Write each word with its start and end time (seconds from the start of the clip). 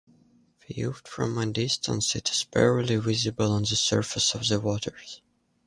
Viewed 0.67 1.07
from 1.07 1.37
a 1.37 1.45
distance, 1.45 2.15
it 2.15 2.31
is 2.31 2.43
barely 2.45 2.95
visible 2.95 3.51
on 3.51 3.61
the 3.61 3.75
surface 3.75 4.33
of 4.33 4.47
the 4.47 4.59
waters. 4.59 5.21